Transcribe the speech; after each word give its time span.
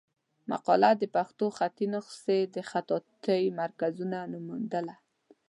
مقاله 0.51 0.91
د 1.01 1.03
پښتو 1.15 1.45
خطي 1.57 1.85
نسخو 1.93 2.37
د 2.55 2.57
خطاطۍ 2.69 3.43
مرکزونه 3.61 4.17
نومېدله. 4.31 4.95